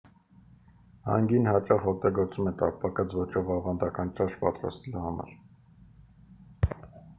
հանգին 1.09 1.49
հաճախ 1.49 1.85
օգտագործվում 1.91 2.49
է 2.53 2.55
տապակած 2.63 3.15
ոճով 3.19 3.53
ավանդական 3.59 4.15
ճաշ 4.21 4.41
պատրաստելու 4.47 5.07
համար 5.07 5.39